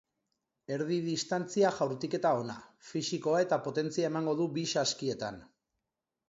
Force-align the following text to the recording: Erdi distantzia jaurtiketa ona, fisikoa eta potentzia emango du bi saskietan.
Erdi 0.77 0.95
distantzia 1.09 1.69
jaurtiketa 1.79 2.31
ona, 2.45 2.55
fisikoa 2.87 3.43
eta 3.45 3.61
potentzia 3.69 4.11
emango 4.13 4.35
du 4.41 4.49
bi 4.57 4.65
saskietan. 4.75 5.39